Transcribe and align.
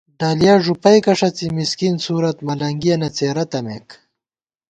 ڈلیہ 0.19 0.55
ݫُوپیکہ 0.63 1.13
ݭڅی 1.19 1.47
مِسکین 1.57 1.95
صورت، 2.05 2.37
ملَنگِیَنہ 2.47 3.09
څېرہ 3.15 3.45
تمېک 3.51 3.87